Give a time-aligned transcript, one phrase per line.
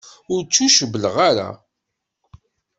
[0.33, 1.49] Ur ttucewwleɣ ara.